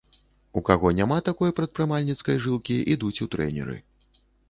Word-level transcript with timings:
У 0.61 0.63
каго 0.69 0.91
няма 0.99 1.17
такой 1.29 1.53
прадпрымальніцкай 1.61 2.43
жылкі, 2.49 2.81
ідуць 2.97 3.15
у 3.27 3.33
трэнеры. 3.37 3.81